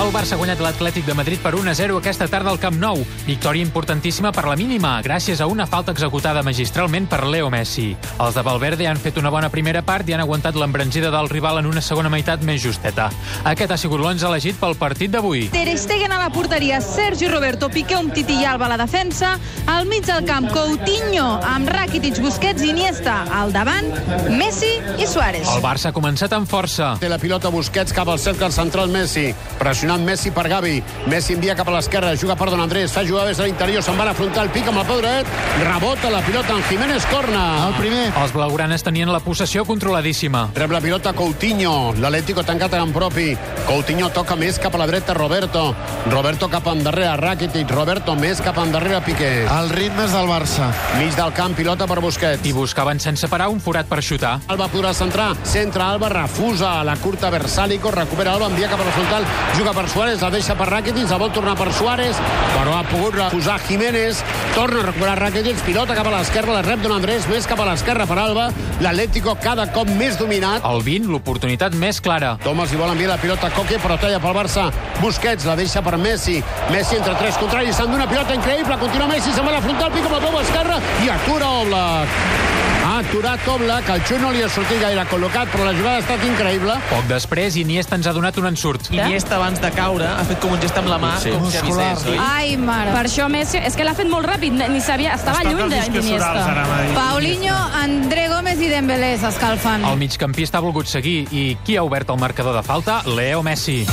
[0.00, 3.02] El Barça ha guanyat l'Atlètic de Madrid per 1-0 aquesta tarda al Camp Nou.
[3.26, 7.90] Victòria importantíssima per la mínima, gràcies a una falta executada magistralment per Leo Messi.
[8.16, 11.60] Els de Valverde han fet una bona primera part i han aguantat l'embranzida del rival
[11.60, 13.10] en una segona meitat més justeta.
[13.44, 15.50] Aquest ha sigut l'11 elegit pel partit d'avui.
[15.52, 19.34] Ter Stegen a la porteria, Sergi Roberto, Piqué, Umtiti i Alba a la defensa,
[19.66, 23.92] al mig del camp Coutinho amb Rakitic, Busquets i Iniesta, al davant
[24.32, 25.44] Messi i Suárez.
[25.44, 26.94] El Barça ha començat amb força.
[27.04, 29.28] Té la pilota Busquets cap al cercle central Messi.
[29.60, 30.82] Pressionant Messi per Gavi.
[31.06, 33.96] Messi envia cap a l'esquerra, juga per Don Andrés, fa jugar des de l'interior, se'n
[33.98, 35.26] va a afrontar el pic amb el peu dret,
[35.64, 37.66] rebota la pilota en Jiménez Corna.
[37.68, 38.12] El primer.
[38.22, 40.50] Els blaugranes tenien la possessió controladíssima.
[40.54, 43.36] Rep la pilota Coutinho, l'Atlético tancat en propi.
[43.66, 45.74] Coutinho toca més cap a la dreta Roberto.
[46.10, 49.46] Roberto cap endarrere Rakitic, Roberto més cap endarrere Piqué.
[49.50, 50.70] El ritme és del Barça.
[50.98, 52.46] Mig del camp, pilota per Busquets.
[52.46, 54.38] I buscaven sense parar un forat per xutar.
[54.50, 58.94] Alba podrà centrar, centra Alba, refusa la curta Versàlico, recupera Alba, envia cap a la
[58.96, 62.18] frontal, juga per Suárez, la deixa per Rakitic, la vol tornar per Suárez,
[62.52, 64.22] però ha pogut refusar Jiménez,
[64.54, 67.68] torna a recuperar Rakitic, pilota cap a l'esquerra, la rep Don Andrés, més cap a
[67.68, 68.50] l'esquerra per Alba,
[68.80, 72.36] l'Atlético cada cop més dominat, El 20, l'oportunitat més clara.
[72.44, 74.68] Thomas hi vol enviar la pilota a Coque, però talla pel Barça.
[75.00, 76.40] Busquets la deixa per Messi.
[76.70, 78.78] Messi entre tres contraris, s'han d'una pilota increïble.
[78.82, 82.69] Continua Messi, se'n va a la frontal, pica amb la peu esquerra i atura Oblak.
[82.80, 86.02] Ha aturat Oblak, el xut no li ha sortit gaire col·locat, però la jugada ha
[86.02, 86.74] estat increïble.
[86.88, 88.88] Poc després, Iniesta ens ha donat un ensurt.
[88.90, 91.30] Iniesta, abans de caure, ha fet com un gest amb la mà, Sí.
[91.30, 92.06] com si avisés.
[92.06, 92.16] oi?
[92.18, 92.92] Ai, mare.
[92.92, 96.64] Per això Messi, és que l'ha fet molt ràpid, ni sabia, estava lluny d'Iniesta.
[96.94, 99.84] Paulinho, André Gómez i Dembélé s'escalfen.
[99.84, 103.02] El migcampista ha volgut seguir i qui ha obert el marcador de falta?
[103.06, 103.84] Leo Messi.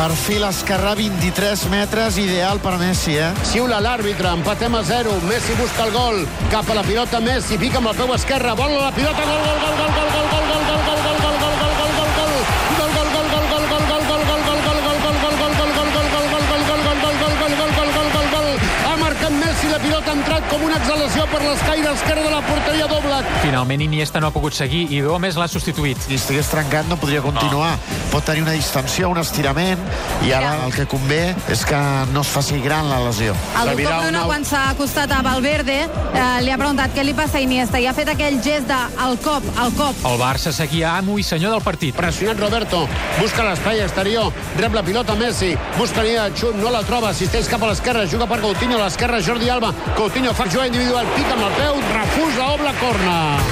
[0.00, 3.28] Perfil esquerrà 23 metres, ideal per Messi, eh?
[3.44, 7.84] Siula l'àrbitre, empatem a 0, Messi busca el gol, cap a la pilota Messi, pica
[7.84, 10.39] amb el peu esquerre, vola la pilota, gol, gol, gol, gol, gol, gol, gol.
[20.00, 23.26] Pilota ha entrat com una exhalació per l'escaire esquerre de la porteria d'Oblak.
[23.42, 25.98] Finalment, Iniesta no ha pogut seguir i Gómez l'ha substituït.
[26.06, 27.74] Si estigués trencat no podria continuar.
[28.10, 29.78] Pot tenir una distensió, un estirament,
[30.24, 31.80] i ara el que convé és que
[32.14, 33.34] no es faci gran la lesió.
[33.60, 37.12] El doctor Bruno, una- quan s'ha acostat a Valverde, eh, li ha preguntat què li
[37.14, 39.94] passa a Iniesta i ha fet aquell gest de el cop, el cop.
[40.06, 41.94] El Barça seguia amo i senyor del partit.
[41.94, 42.88] Pressionat Roberto,
[43.20, 47.46] busca l'espai exterior, rep la pilota Messi, busca línia de xut, no la troba, assisteix
[47.48, 51.34] cap a l'esquerra, juga per Coutinho, a l'esquerra Jordi Alba, Coutinho fa jugada individual, pica
[51.36, 53.49] amb el peu, refusa Obla, corna.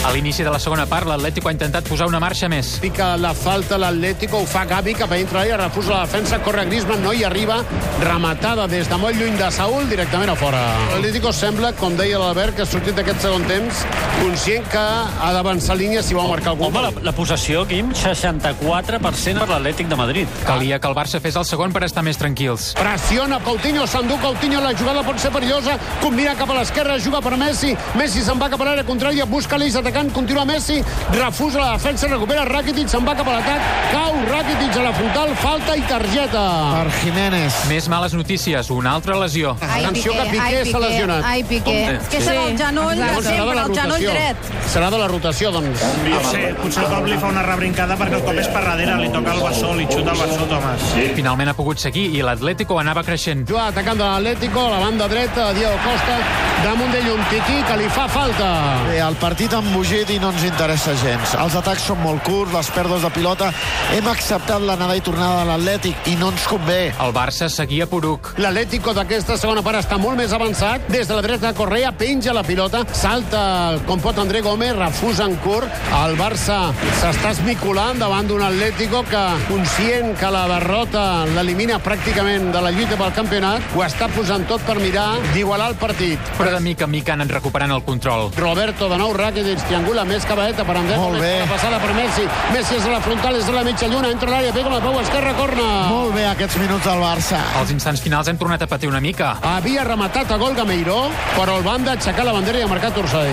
[0.00, 2.70] A l'inici de la segona part, l'Atlético ha intentat posar una marxa més.
[2.80, 6.64] Pica la falta l'Atlético, ho fa Gavi cap a dintre l'àrea, refusa la defensa, corre
[6.70, 7.58] Griezmann, no hi arriba,
[8.00, 10.62] rematada des de molt lluny de Saúl, directament a fora.
[10.94, 13.82] L'Atlético sembla, com deia l'Albert, que ha sortit d'aquest segon temps,
[14.22, 19.44] conscient que ha d'avançar línia si vol marcar algun Home, la, la possessió, Quim, 64%
[19.44, 20.40] per l'Atlètic de Madrid.
[20.48, 22.70] Calia que el Barça fes el segon per estar més tranquils.
[22.80, 27.36] Pressiona Coutinho, s'endú Coutinho, la jugada pot ser perillosa, combina cap a l'esquerra, juga per
[27.36, 31.72] Messi, Messi se'n va cap a l'àrea contrària, busca l'eix atacant, continua Messi, refusa la
[31.72, 35.82] defensa, recupera Rakitic, se'n va cap a l'atac, cau Rakitic a la frontal, falta i
[35.88, 36.44] targeta.
[36.76, 37.58] Per Jiménez.
[37.70, 39.56] Més males notícies, una altra lesió.
[39.60, 41.24] Ai, Atenció que Piqué s'ha lesionat.
[41.26, 41.76] Ai, Piqué.
[41.96, 44.50] És que serà el genoll Llavors serà sempre, la el genoll dret.
[44.70, 45.84] Serà de la rotació, doncs.
[46.06, 49.10] Potser, potser el cop li fa una rebrincada perquè el cop és per darrere, li
[49.14, 50.86] toca el bessó, li xuta el bessó, Tomàs.
[51.18, 53.46] Finalment ha pogut seguir i l'Atlético anava creixent.
[53.50, 56.18] Juga atacant de l'Atlético, a la banda dreta, Diego Costa,
[56.64, 58.50] damunt d'ell un tití que li fa falta.
[58.88, 61.30] Bé, el partit ha embogit i no ens interessa gens.
[61.40, 63.46] Els atacs són molt curts, les pèrdues de pilota.
[63.94, 66.90] Hem acceptat l'anada i tornada de l'Atlètic i no ens convé.
[67.00, 68.34] El Barça seguia poruc.
[68.36, 70.84] L'Atlético d'aquesta segona part està molt més avançat.
[70.92, 75.38] Des de la dreta, Correa penja la pilota, salta com pot André Gómez, refusa en
[75.40, 75.80] curt.
[76.02, 76.58] El Barça
[77.00, 81.06] s'està esmiculant davant d'un Atlético que, conscient que la derrota
[81.38, 85.80] l'elimina pràcticament de la lluita pel campionat, ho està posant tot per mirar d'igualar el
[85.80, 86.36] partit.
[86.36, 88.28] Però de mica en mica han anat recuperant el control.
[88.36, 91.30] Roberto de nou Rakitic triangula més cabaeta per André Molt bé.
[91.44, 92.24] la passada per Messi.
[92.50, 94.98] Messi és a la frontal, és a la mitja lluna, entra l'àrea, pega la peu
[94.98, 95.66] esquerra, corna.
[95.90, 97.38] Molt bé aquests minuts del Barça.
[97.60, 99.36] Als instants finals hem tornat a patir una mica.
[99.46, 100.98] Havia rematat a gol Gameiró,
[101.36, 103.30] però el banda aixecar la bandera i ha marcat Orsay.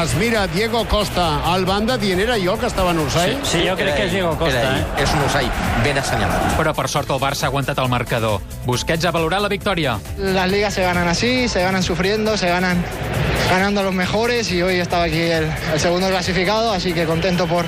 [0.00, 3.36] Es mira Diego Costa, el banda dient era jo que estava en Orsay?
[3.44, 5.04] Sí, jo crec que és Diego Costa, eh?
[5.04, 5.50] És un Orsay
[5.84, 6.54] ben assenyalat.
[6.56, 8.40] Però per sort el Barça ha aguantat el marcador.
[8.64, 9.98] Busquets ha valorat la victòria.
[10.16, 12.82] Las ligas se ganan así, se ganan sufriendo, se ganan
[13.50, 17.46] ganando a los mejores y hoy estaba aquí el, el segundo clasificado, así que contento
[17.46, 17.64] por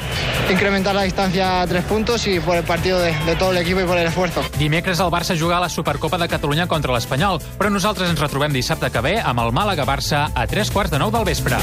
[0.51, 3.81] incrementar la distancia a tres puntos y por el partido de, de todo el equipo
[3.81, 4.43] y por el esfuerzo.
[4.59, 8.53] Dimecres el Barça juga a la Supercopa de Catalunya contra l'Espanyol, però nosaltres ens retrobem
[8.53, 11.61] dissabte que ve amb el Màlaga-Barça a tres quarts de nou del vespre.